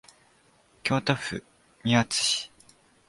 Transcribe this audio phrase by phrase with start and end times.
[0.81, 1.43] 京都府
[1.83, 2.51] 宮津市